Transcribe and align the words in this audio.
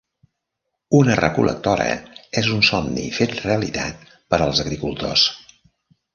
Una 0.99 1.17
recol·lectora 1.19 1.85
és 2.41 2.49
un 2.57 2.65
somni 2.71 3.05
fet 3.19 3.35
realitat 3.45 4.09
per 4.35 4.43
als 4.49 4.65
agricultors. 4.67 5.29